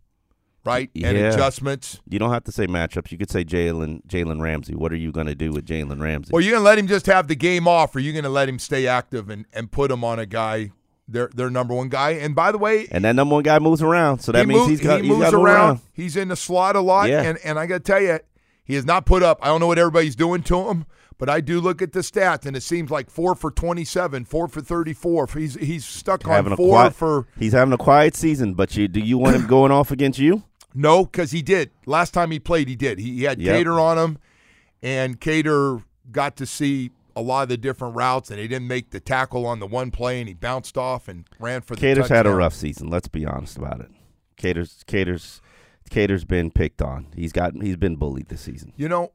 [0.66, 0.90] right?
[0.96, 2.02] And adjustments.
[2.10, 3.12] You don't have to say matchups.
[3.12, 4.74] You could say Jalen Jalen Ramsey.
[4.74, 6.32] What are you going to do with Jalen Ramsey?
[6.34, 8.58] Or you're gonna let him just have the game off, or you gonna let him
[8.58, 10.72] stay active and, and put him on a guy,
[11.12, 12.12] their their number one guy.
[12.12, 14.62] And by the way, and that number one guy moves around, so that he means
[14.62, 15.65] move- he's got he he's moves got to move around.
[15.67, 15.80] around.
[15.93, 17.22] He's in the slot a lot, Yeah.
[17.24, 18.19] and and I gotta tell you,
[18.63, 19.39] he has not put up.
[19.41, 20.86] I don't know what everybody's doing to him,
[21.17, 24.26] but I do look at the stats, and it seems like four for twenty seven,
[24.26, 25.28] four for thirty four.
[25.34, 29.00] He's he's stuck on four quiet, for he's having a quiet season, but you do
[29.00, 30.43] you want him going off against you?
[30.76, 32.67] no, because he did last time he played.
[32.69, 33.00] He did.
[33.00, 33.56] He, he had Yep.
[33.58, 34.17] Kader on him,
[34.84, 35.80] and Kader
[36.12, 39.46] got to see a lot of the different routes, and he didn't make the tackle
[39.46, 42.34] on the one play, and he bounced off and ran for the Kader's had a
[42.34, 42.90] rough season.
[42.90, 43.90] Let's be honest about it.
[44.38, 45.42] Kader's Kader's
[45.90, 47.08] Kader's been picked on.
[47.16, 48.74] He's got he's been bullied this season.
[48.78, 49.12] You know,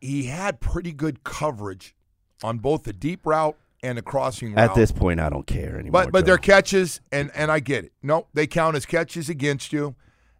[0.00, 1.94] he had pretty good coverage
[2.42, 4.70] on both the deep route and the crossing route.
[4.70, 6.04] At this point, I don't care anymore.
[6.04, 6.26] but but Joe.
[6.26, 7.92] they're catches, and and I get it.
[8.02, 9.94] No, they count as catches against you,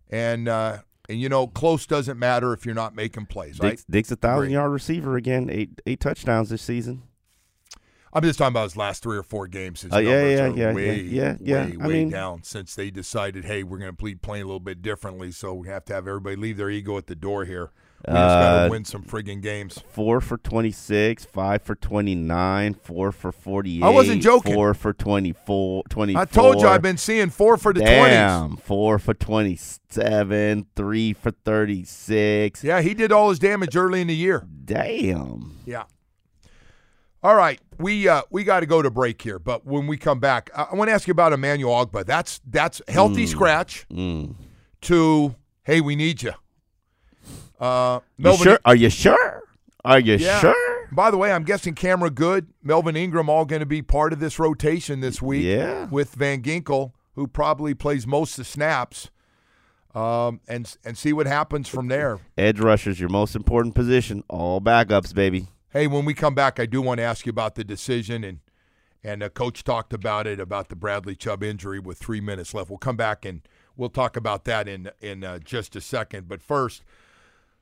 [0.09, 3.70] and uh, and you know, close doesn't matter if you're not making plays, right?
[3.70, 4.52] Dick's, Dick's a thousand Great.
[4.52, 5.48] yard receiver again.
[5.50, 7.02] Eight eight touchdowns this season.
[8.14, 9.80] I'm just talking about his last three or four games.
[9.80, 11.84] His Oh, yeah, numbers yeah, are yeah, way, yeah, yeah, way, yeah.
[11.84, 14.60] I way mean- down since they decided, hey, we're going to be playing a little
[14.60, 17.70] bit differently, so we have to have everybody leave their ego at the door here.
[18.08, 19.78] We just got Uh, to win some friggin' games.
[19.90, 23.82] Four for twenty six, five for twenty nine, four for forty eight.
[23.84, 24.54] I wasn't joking.
[24.54, 26.20] Four for 24, 24.
[26.20, 28.60] I told you I've been seeing four for the Damn, 20s.
[28.62, 29.56] four for twenty
[29.88, 32.64] seven, three for thirty six.
[32.64, 34.46] Yeah, he did all his damage early in the year.
[34.64, 35.60] Damn.
[35.64, 35.84] Yeah.
[37.24, 40.18] All right, we uh, we got to go to break here, but when we come
[40.18, 42.04] back, I, I want to ask you about Emmanuel Ogbah.
[42.04, 44.34] That's that's healthy scratch Mm.
[44.82, 46.32] to hey, we need you.
[47.62, 48.59] Uh, Melvin, sure?
[48.64, 49.42] Are you sure?
[49.85, 50.40] Are you Yeah.
[50.40, 50.88] sure?
[50.90, 54.18] By the way, I'm guessing Cameron Goode, Melvin Ingram, all going to be part of
[54.20, 55.44] this rotation this week.
[55.44, 55.87] Yeah.
[55.87, 59.11] With Van Ginkel, who probably plays most of the snaps,
[59.94, 62.18] um, and and see what happens from there.
[62.37, 64.25] Edge rusher's your most important position.
[64.29, 65.48] All backups, baby.
[65.70, 68.40] Hey, when we come back, I do want to ask you about the decision and
[69.05, 72.70] and uh, coach talked about it about the Bradley Chubb injury with three minutes left.
[72.70, 73.40] We'll come back and
[73.77, 76.29] we'll talk about that in in uh, just a second.
[76.29, 76.83] But first,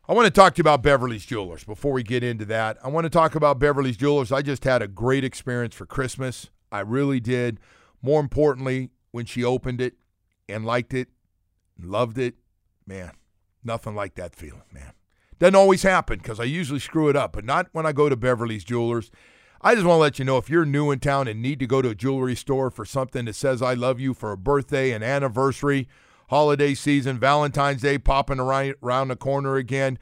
[0.09, 1.63] I want to talk to you about Beverly's Jewelers.
[1.63, 4.33] Before we get into that, I want to talk about Beverly's Jewelers.
[4.33, 6.51] I just had a great experience for Christmas.
[6.73, 7.61] I really did.
[8.03, 9.95] More importantly, when she opened it
[10.49, 11.09] and liked it,
[11.79, 12.35] and loved it,
[12.87, 13.13] man,
[13.63, 14.93] nothing like that feeling, man.
[15.39, 18.17] Doesn't always happen because I usually screw it up, but not when I go to
[18.17, 19.11] Beverly's Jewelers.
[19.63, 21.67] I just want to let you know if you're new in town and need to
[21.67, 24.93] go to a jewelry store for something that says I love you for a birthday,
[24.93, 25.87] an anniversary,
[26.31, 29.99] holiday season, Valentine's Day popping around, around the corner again,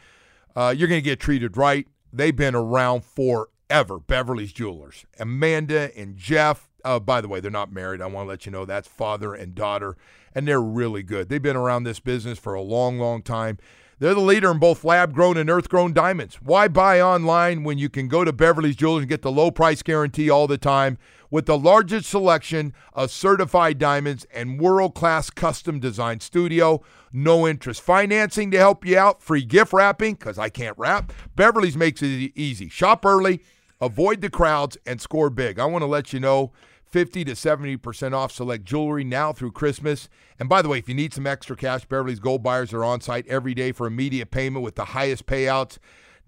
[0.54, 1.88] uh, you're going to get treated right.
[2.12, 5.06] They've been around forever, Beverly's Jewelers.
[5.18, 8.02] Amanda and Jeff, uh, by the way, they're not married.
[8.02, 9.96] I want to let you know that's father and daughter,
[10.34, 11.30] and they're really good.
[11.30, 13.56] They've been around this business for a long, long time.
[14.00, 16.36] They're the leader in both lab grown and earth grown diamonds.
[16.36, 19.82] Why buy online when you can go to Beverly's Jewelers and get the low price
[19.82, 20.98] guarantee all the time
[21.32, 26.80] with the largest selection of certified diamonds and world class custom design studio?
[27.12, 31.12] No interest financing to help you out, free gift wrapping because I can't wrap.
[31.34, 32.68] Beverly's makes it easy.
[32.68, 33.42] Shop early,
[33.80, 35.58] avoid the crowds, and score big.
[35.58, 36.52] I want to let you know
[36.90, 40.08] 50 to 70% off select jewelry now through Christmas.
[40.38, 43.00] And by the way, if you need some extra cash, Beverly's Gold Buyers are on
[43.00, 45.78] site every day for immediate payment with the highest payouts.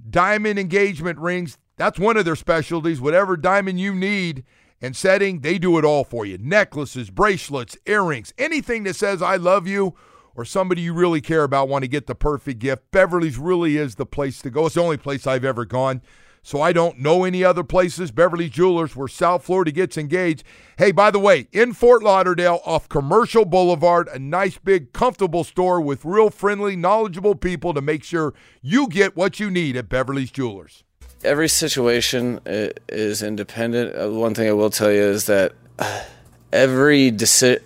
[0.09, 3.01] Diamond engagement rings, that's one of their specialties.
[3.01, 4.44] Whatever diamond you need
[4.81, 6.38] and setting, they do it all for you.
[6.38, 9.94] Necklaces, bracelets, earrings, anything that says I love you
[10.35, 12.90] or somebody you really care about want to get the perfect gift.
[12.90, 14.66] Beverly's really is the place to go.
[14.66, 16.03] It's the only place I've ever gone.
[16.42, 18.11] So I don't know any other places.
[18.11, 20.42] Beverly Jewelers, where South Florida gets engaged.
[20.79, 25.81] Hey, by the way, in Fort Lauderdale off Commercial Boulevard, a nice, big, comfortable store
[25.81, 30.31] with real friendly, knowledgeable people to make sure you get what you need at Beverly's
[30.31, 30.83] Jewelers.
[31.22, 33.94] every situation is independent.
[33.94, 36.05] Uh, One thing I will tell you is that uh,
[36.53, 37.62] every decision,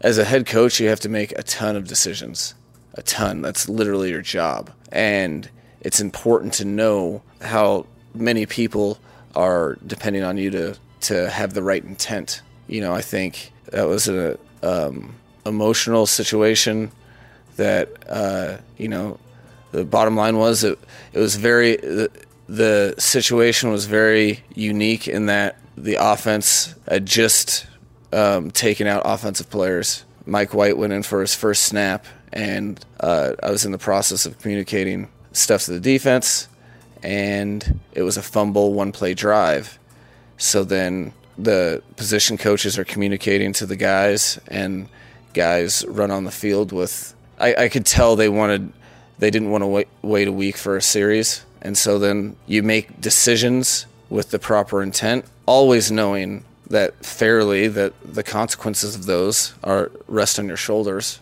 [0.00, 2.54] as a head coach, you have to make a ton of decisions.
[2.94, 3.40] A ton.
[3.42, 4.72] That's literally your job.
[4.90, 5.48] And
[5.80, 8.98] it's important to know how many people
[9.34, 12.42] are depending on you to, to have the right intent.
[12.66, 15.14] You know, I think that was an um,
[15.46, 16.90] emotional situation
[17.56, 19.18] that, uh, you know,
[19.72, 20.78] the bottom line was it,
[21.12, 22.10] it was very the,
[22.48, 27.66] the situation was very unique in that the offense had just
[28.12, 30.04] um, taken out offensive players.
[30.26, 34.26] Mike White went in for his first snap, and uh, I was in the process
[34.26, 36.48] of communicating stuff to the defense,
[37.02, 39.78] and it was a fumble, one play drive.
[40.36, 44.88] So then the position coaches are communicating to the guys, and
[45.34, 47.14] guys run on the field with.
[47.38, 48.72] I, I could tell they wanted,
[49.18, 52.62] they didn't want to wait, wait a week for a series, and so then you
[52.62, 59.54] make decisions with the proper intent, always knowing that fairly that the consequences of those
[59.64, 61.20] are rest on your shoulders.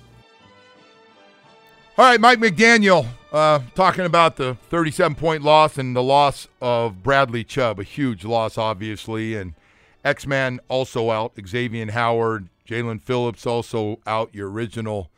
[1.96, 7.02] All right, Mike McDaniel uh, talking about the 37 point loss and the loss of
[7.02, 9.34] Bradley Chubb, a huge loss, obviously.
[9.34, 9.54] And
[10.04, 15.10] X Man also out, Xavier Howard, Jaelan Phillips also out, your original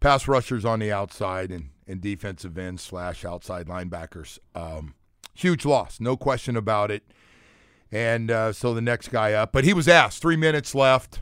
[0.00, 4.38] pass rushers on the outside and, and defensive ends slash outside linebackers.
[4.54, 4.94] Um,
[5.34, 7.02] huge loss, no question about it.
[7.92, 11.20] And uh, so the next guy up, but he was asked, three minutes left.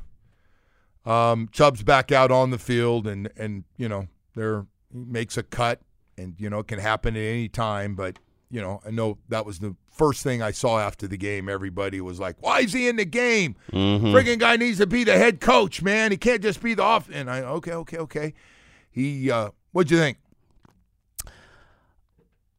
[1.05, 5.43] Um, Chubb's back out on the field, and and you know they're he makes a
[5.43, 5.81] cut,
[6.17, 7.95] and you know it can happen at any time.
[7.95, 8.19] But
[8.51, 11.49] you know, I know that was the first thing I saw after the game.
[11.49, 13.57] Everybody was like, "Why is he in the game?
[13.73, 14.07] Mm-hmm.
[14.07, 16.11] Friggin' guy needs to be the head coach, man.
[16.11, 18.35] He can't just be the off." And I, okay, okay, okay.
[18.91, 20.19] He, uh, what'd you think?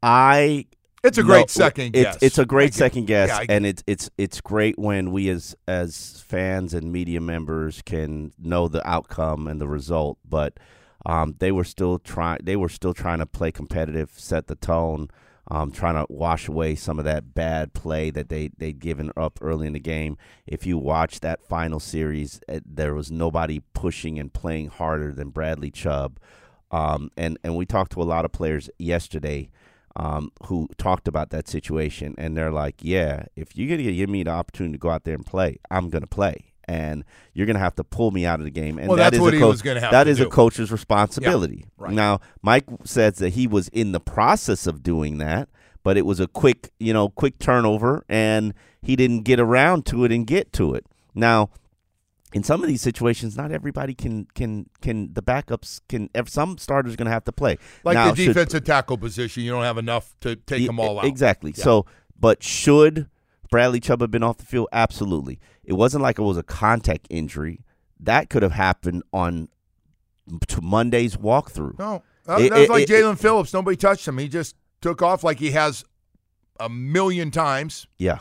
[0.03, 0.65] I
[1.03, 2.17] It's a great No, second it's, guess.
[2.21, 6.23] It's a great second guess, yeah, and it's it's it's great when we as as
[6.27, 10.17] fans and media members can know the outcome and the result.
[10.27, 10.59] But
[11.05, 12.39] um, they were still trying.
[12.43, 15.09] They were still trying to play competitive, set the tone,
[15.49, 19.37] um, trying to wash away some of that bad play that they they'd given up
[19.41, 20.17] early in the game.
[20.47, 25.29] If you watch that final series, eh, there was nobody pushing and playing harder than
[25.29, 26.19] Bradley Chubb.
[26.71, 29.51] Um, and and we talked to a lot of players yesterday
[29.95, 34.23] um, who talked about that situation, and they're like, "Yeah, if you're gonna give me
[34.23, 37.75] the opportunity to go out there and play, I'm gonna play, and you're gonna have
[37.75, 39.43] to pull me out of the game." And Well, that that's is what a he
[39.43, 40.25] was That do.
[40.25, 41.65] a coach's responsibility.
[41.77, 41.93] right.
[41.93, 45.49] Now, Mike says that he was in the process of doing that,
[45.83, 50.03] but it was a quick, you know, quick turnover, and he didn't get around to
[50.05, 50.85] it and get to it.
[51.13, 51.49] Now,
[52.33, 56.09] in some of these situations, not everybody can can can the backups can.
[56.13, 57.57] If some starters are going to have to play.
[57.85, 59.43] like now, the should- defensive tackle position.
[59.43, 61.05] You don't have enough to take Yeah, them all out.
[61.05, 61.53] Exactly.
[61.55, 61.63] Yeah.
[61.63, 61.85] So,
[62.19, 63.07] but should
[63.55, 64.67] Bradley Chubb have been off the field?
[64.73, 65.39] Absolutely.
[65.63, 67.63] It wasn't like it was a contact injury.
[68.01, 69.47] That could have happened on
[70.49, 71.79] to Monday's walkthrough.
[71.79, 73.53] No, that, It- that was it- like Jaelan Phillips.
[73.53, 74.17] Nobody touched him.
[74.17, 75.85] He just took off like he has
[76.59, 77.87] a million times.
[77.97, 78.19] Yeah.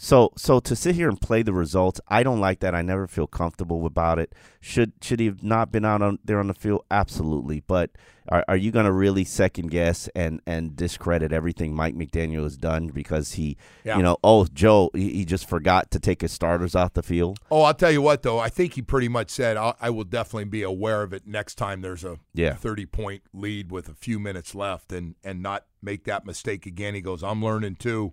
[0.00, 2.72] So so to sit here and play the results, I don't like that.
[2.72, 4.32] I never feel comfortable about it.
[4.60, 6.84] Should should he have not been out on there on the field?
[6.88, 7.64] Absolutely.
[7.66, 7.90] But
[8.28, 12.56] are, are you going to really second guess and and discredit everything Mike McDaniel has
[12.56, 13.96] done because he, Yeah.
[13.96, 17.40] you know, oh Joe, he, he just forgot to take his starters off the field.
[17.50, 18.38] Oh, I'll tell you what, though.
[18.38, 21.80] I think he pretty much said, I will definitely be aware of it next time
[21.80, 22.54] there's a Yeah.
[22.54, 26.94] 30 point lead with a few minutes left and, and not make that mistake again.
[26.94, 28.12] He goes, I'm learning too.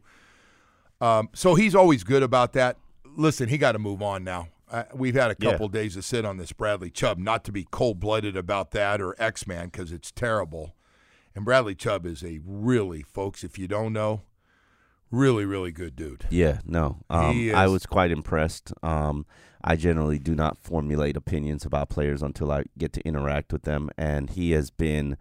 [1.02, 2.78] Um, so he's always good about that.
[3.18, 4.50] Listen, he got to move on now.
[4.70, 5.52] Uh, we've had a Yeah.
[5.52, 9.00] couple days to sit on this Bradley Chubb, not to be cold blooded about that
[9.02, 10.76] or X Man because it's terrible.
[11.36, 14.22] And Bradley Chubb is a really, folks, if you don't know,
[15.12, 16.26] really, really good dude.
[16.30, 16.98] Yeah, no.
[17.10, 18.74] Um, I was quite impressed.
[18.82, 19.26] Um,
[19.64, 23.90] I generally do not formulate opinions about players until I get to interact with them,
[23.98, 25.18] and he has been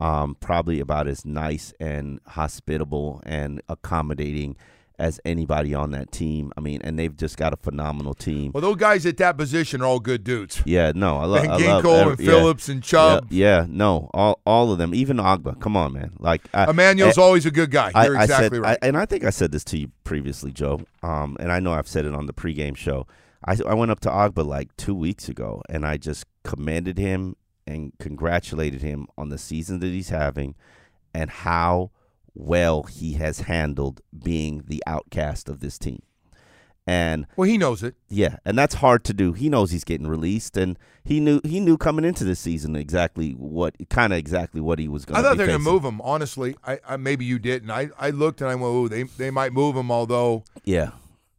[0.00, 4.56] um, probably about as nice and hospitable and accommodating
[5.00, 6.52] as anybody on that team.
[6.56, 8.52] I mean, and they've just got a phenomenal team.
[8.52, 10.62] Well, those guys at that position are all good dudes.
[10.66, 12.26] Yeah, no, I, lo- And I love Ginkel and yeah.
[12.26, 13.26] Phillips and Chubb.
[13.30, 15.58] Yeah, yeah, no, all all of them, even Ogbah.
[15.60, 16.12] Come on, man.
[16.20, 17.90] Like I, Emmanuel's I- always a good guy.
[18.04, 18.78] You're I exactly said, right.
[18.82, 20.82] I, and I think I said this to you previously, Joe.
[21.02, 23.06] Um, and I know I've said it on the pregame show.
[23.44, 27.36] I, I went up to Ogbah like two weeks ago, and I just commended him
[27.66, 30.54] and congratulated him on the season that he's having,
[31.14, 31.90] and how
[32.40, 36.02] well he has handled being the outcast of this team.
[36.86, 37.94] And well, he knows it.
[38.08, 39.32] yeah, and that's hard to do.
[39.32, 43.32] He knows he's getting released, and he knew he knew coming into this season exactly
[43.32, 45.14] what kind of exactly what he was going.
[45.14, 46.00] To I thought they were going to move him.
[46.00, 47.70] Honestly, I, I maybe you didn't.
[47.70, 50.92] I, I looked and I went, "Oh, they they might move him." Although Yeah,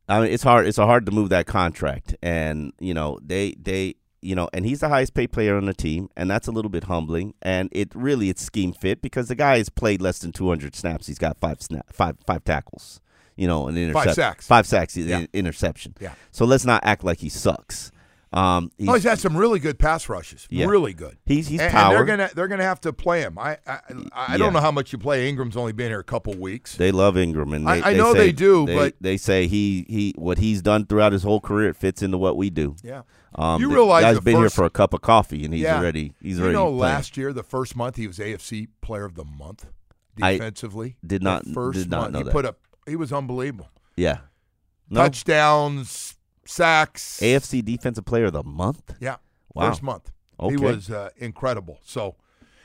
[0.07, 0.67] I mean it's hard.
[0.67, 4.79] It's hard to move that contract, and you know they they you know, and he's
[4.79, 7.33] the highest paid player on the team, and that's a little bit humbling.
[7.41, 11.07] And it really it's scheme fit because the guy has played less than 200 snaps.
[11.07, 13.01] He's got five snap five five tackles.
[13.35, 14.13] You know, an interception.
[14.13, 14.47] sacks.
[14.47, 14.95] Five sacks.
[14.97, 15.25] Yeah.
[15.33, 15.95] interception.
[15.99, 16.13] Yeah.
[16.31, 17.91] So let's not act like he sucks.
[18.33, 20.47] Um, he's, oh, he's had some really good pass rushes.
[20.49, 20.65] Yeah.
[20.67, 21.17] Really good.
[21.25, 23.37] He's- he's and, and they're gonna they're gonna have to play him.
[23.37, 23.79] I I,
[24.13, 24.37] I Yeah.
[24.37, 25.27] don't know how much you play.
[25.27, 26.77] Ingram's only been here a couple weeks.
[26.77, 29.85] They love Ingram, and I- they, know say- they do, they- but- they say he
[29.89, 32.77] he what he's done throughout his whole career it fits into what we do.
[32.83, 33.01] Yeah.
[33.35, 35.77] um, You realize guy's been first- here for a cup of coffee, and he's yeah.
[35.77, 36.77] already he's you already know playing.
[36.79, 39.65] last year the first month he was AFC Player of the Month
[40.21, 40.95] I defensively.
[41.05, 42.31] did The not- first did not month know he that.
[42.31, 42.59] put up.
[42.87, 43.69] He was unbelievable.
[43.97, 44.19] yeah,
[44.89, 46.15] no Touchdowns,
[46.51, 47.19] sacks.
[47.21, 48.95] AFC Defensive Player of the Month.
[48.99, 49.17] Yeah.
[49.53, 49.69] Wow.
[49.69, 50.11] First month.
[50.39, 50.55] Okay.
[50.55, 51.79] He was uh, incredible.
[51.83, 52.15] So,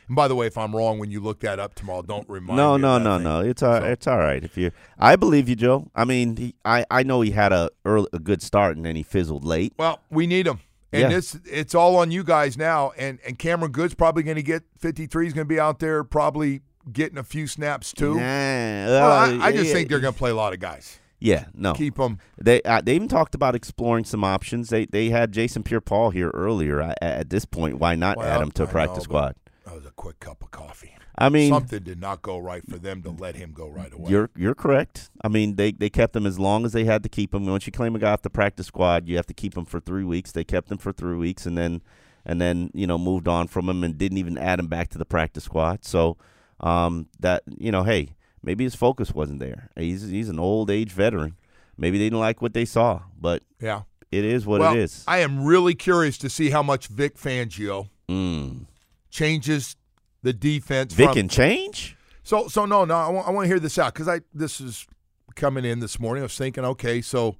[0.06, 2.56] and by the way, if I'm wrong when you look that up tomorrow, don't remind
[2.56, 2.82] No, me.
[2.82, 3.24] no, no, thing.
[3.24, 3.40] no.
[3.40, 4.70] It's all So- it's all right if you.
[4.98, 5.90] I believe you, Joe.
[5.94, 8.96] I mean, he, I I know he had a early, a good start and then
[8.96, 9.72] he fizzled late.
[9.78, 10.60] Well, we need him.
[10.92, 11.08] And Yeah.
[11.08, 12.92] this it's all on you guys now.
[12.96, 15.24] And and Cameron Goode's probably going to get 53.
[15.24, 16.62] He's going to be out there probably
[16.92, 18.14] getting a few snaps too.
[18.14, 20.60] Nah, Well, uh, I, I just yeah, think they're going to play a lot of
[20.60, 21.00] guys.
[21.18, 21.72] Yeah, no.
[21.72, 22.18] Keep them.
[22.38, 24.68] They uh, they even talked about exploring some options.
[24.68, 26.82] They they had Jason Pierre-Paul here earlier.
[26.82, 29.36] I, at this point, why not add him to a I practice know, squad?
[29.64, 30.96] That was a quick cup of coffee.
[31.18, 34.10] I mean, Something did not go right for them to let him go right away.
[34.10, 35.10] You're you're correct.
[35.24, 37.46] I mean, they they kept him as long as they had to keep him.
[37.46, 39.80] Once you claim a guy off the practice squad, you have to keep him for
[39.80, 40.32] three weeks.
[40.32, 41.80] They kept him for three weeks, and then
[42.26, 44.98] and then you know moved on from him and didn't even add him back to
[44.98, 45.86] the practice squad.
[45.86, 46.18] So
[46.60, 48.15] um, that you know, hey,
[48.46, 49.68] maybe his focus wasn't there.
[49.76, 51.36] He's he's an old age veteran.
[51.76, 53.82] Maybe they didn't like what they saw, but Yeah.
[54.10, 55.04] it is what well, it is.
[55.06, 58.66] I am really curious to see how much Vic Fangio Mm.
[59.10, 59.76] changes
[60.22, 60.94] the defense.
[60.94, 61.96] Vic from, can change.
[62.22, 64.86] So so no no I want to hear this out because I this is
[65.34, 66.22] coming in this morning.
[66.22, 67.36] I was thinking okay so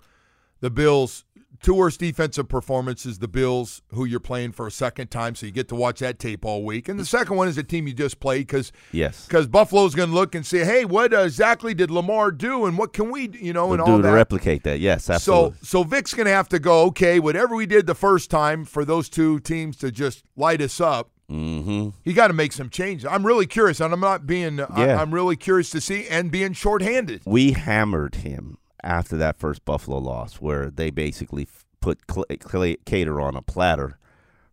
[0.61, 1.25] the Bills
[1.67, 5.51] two worst defensive performances the Bills who you're playing for a second time so you
[5.51, 7.93] get to watch that tape all week and the second one is the team you
[7.93, 9.27] just played because Yes.
[9.27, 12.93] because Buffalo's going to look and say hey what exactly did Lamar do and what
[12.93, 14.79] can we you know and We'll all do to that replicate that.
[14.79, 15.59] Yes, absolutely.
[15.59, 18.65] so so Vic's going to have to go okay whatever we did the first time
[18.65, 21.89] for those two teams to just light us up mm-hmm.
[22.05, 23.05] you got to make some changes.
[23.05, 24.61] I'm really curious, and I'm not being.
[24.61, 25.03] I, Yeah.
[25.03, 27.23] I'm really curious to see and being shorthanded.
[27.27, 31.47] we hammered him after that first Buffalo loss, where they basically
[31.81, 33.99] put Kader on a platter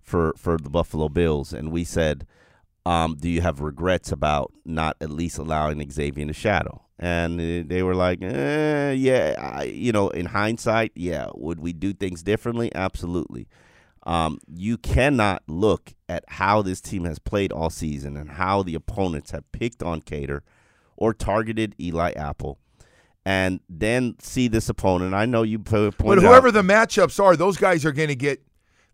[0.01, 2.27] for for the Buffalo Bills, and we said,
[2.85, 7.83] um, "Do you have regrets about not at least allowing Xavien to shadow?" And they
[7.83, 12.73] were like, eh, "Yeah, I, you know, in hindsight, yeah, would we do things differently?
[12.75, 13.47] Absolutely."
[14.05, 18.75] Um, you cannot look at how this team has played all season and how the
[18.75, 20.43] opponents have picked on Kader
[20.97, 22.59] or targeted Eli Apple,
[23.25, 25.13] and then see this opponent.
[25.13, 28.15] I know you po- But whoever out, the matchups are, those guys are going to
[28.15, 28.41] get.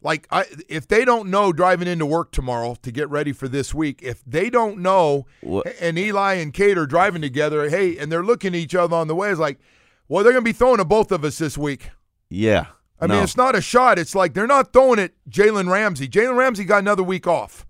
[0.01, 3.73] Like, I, if they don't know driving into work tomorrow to get ready for this
[3.73, 8.09] week, if they don't know, Wha- and Eli and Kate are driving together, hey, and
[8.09, 9.59] they're looking at each other on the way, it's like,
[10.07, 11.89] well, they're going to be throwing at both of us this week.
[12.29, 12.67] yeah.
[13.01, 13.97] I mean, it's not a shot.
[13.97, 16.09] It's like they're not throwing at Jalen Ramsey.
[16.09, 17.65] Jalen Ramsey got another week off.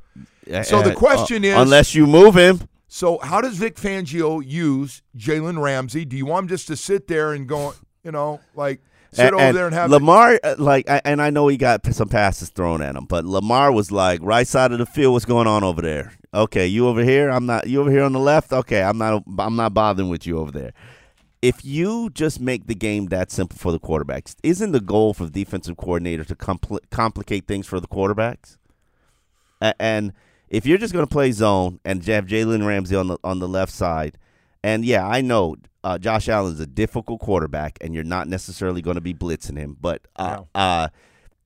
[0.64, 5.04] So the Uh, question is- unless you move him, So how does Vic Fangio use
[5.16, 6.06] Jalen Ramsey?
[6.06, 8.82] Do you want him just to sit there and go, you know, like
[9.14, 12.10] sit over there and have Lamar, uh, like, I, and I know he got some
[12.10, 15.46] passes thrown at him, but Lamar was like, right side of the field, what's going
[15.46, 16.14] on over there?
[16.34, 17.30] Okay, you over here?
[17.30, 17.68] I'm not.
[17.68, 18.54] You over here on the left?
[18.54, 19.24] Okay, I'm not.
[19.40, 20.74] I'm not bothering with you over there.
[21.42, 25.26] If you just make the game that simple for the quarterbacks, isn't the goal for
[25.26, 28.58] the defensive coordinator to compl- complicate things for the quarterbacks?
[29.62, 30.14] A- and
[30.50, 33.48] if you're just going to play zone and have Jalen Ramsey on the on the
[33.48, 34.18] left side,
[34.64, 38.82] and yeah, I know uh, Josh Allen is a difficult quarterback, and you're not necessarily
[38.82, 40.90] going to be blitzing him, but uh, uh,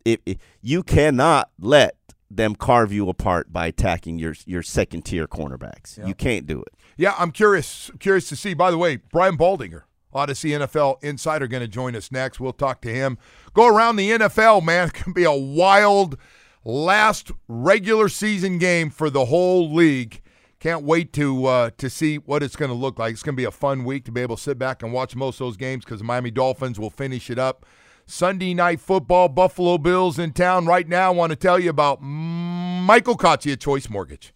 [0.05, 1.95] if, if you cannot let
[2.35, 6.05] them carve you apart by attacking your your second tier cornerbacks.
[6.05, 6.73] You can't do it.
[6.97, 8.53] Yeah, I'm curious curious to see.
[8.53, 9.83] By the way, Brian Baldinger,
[10.13, 12.39] Audacy NFL insider, going to join us next.
[12.39, 13.17] We'll talk to him.
[13.53, 14.87] Go around the NFL, man.
[14.93, 16.17] It can be a wild
[16.63, 20.21] last regular season game for the whole league.
[20.59, 23.13] Can't wait to uh, to see what it's going to look like.
[23.13, 25.15] It's going to be a fun week to be able to sit back and watch
[25.15, 27.65] most of those games because the Miami Dolphins will finish it up.
[28.05, 31.07] Sunday night football, Buffalo Bills in town right now.
[31.07, 34.33] I want to tell you about Michael Kotze Choice Mortgage.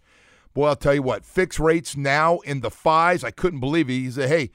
[0.54, 3.24] Boy, I'll tell you what, fixed rates now in the fives.
[3.24, 3.94] I couldn't believe it.
[3.94, 4.52] He said, hey,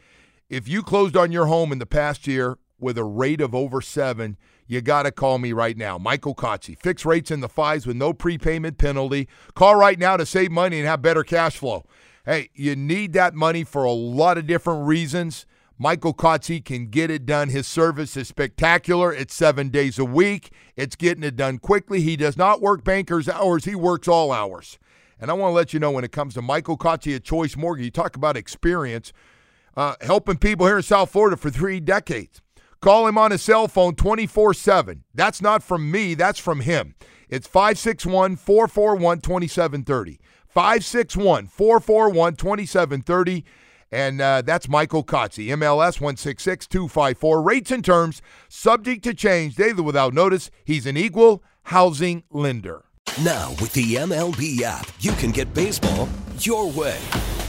[0.48, 3.80] if you closed on your home in the past year with a rate of over
[3.80, 4.36] seven,
[4.72, 5.98] you got to call me right now.
[5.98, 6.78] Michael Kotze.
[6.78, 9.28] Fixed rates in the fives with no prepayment penalty.
[9.54, 11.84] Call right now to save money and have better cash flow.
[12.24, 15.44] Hey, you need that money for a lot of different reasons.
[15.76, 17.50] Michael Kotze can get it done.
[17.50, 19.12] His service is spectacular.
[19.12, 20.52] It's seven days a week.
[20.74, 22.00] It's getting it done quickly.
[22.00, 23.66] He does not work banker's hours.
[23.66, 24.78] He works all hours.
[25.20, 27.58] And I want to let you know when it comes to Michael Kotze at Choice
[27.58, 29.12] Mortgage, you talk about experience,
[29.76, 32.40] uh, helping people here in South Florida for three decades.
[32.82, 35.04] Call him on his cell phone 24 7.
[35.14, 36.96] That's not from me, that's from him.
[37.28, 40.20] It's 561 441 2730.
[40.48, 43.44] 561 441 2730.
[43.92, 47.42] And uh, that's Michael Kotze, MLS 166254.
[47.42, 50.50] Rates and terms subject to change daily without notice.
[50.64, 52.84] He's an equal housing lender.
[53.22, 56.08] Now, with the MLB app, you can get baseball
[56.38, 56.98] your way.